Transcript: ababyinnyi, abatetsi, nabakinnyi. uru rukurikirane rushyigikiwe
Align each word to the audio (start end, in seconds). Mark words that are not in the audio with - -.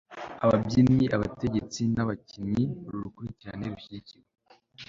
ababyinnyi, 0.45 1.05
abatetsi, 1.15 1.81
nabakinnyi. 1.95 2.63
uru 2.87 2.97
rukurikirane 3.05 3.65
rushyigikiwe 3.73 4.25